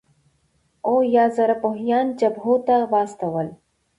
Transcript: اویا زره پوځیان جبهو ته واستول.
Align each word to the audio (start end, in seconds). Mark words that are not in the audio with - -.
اویا 0.91 1.25
زره 1.35 1.55
پوځیان 1.63 2.07
جبهو 2.19 2.53
ته 2.67 2.75
واستول. 2.91 3.47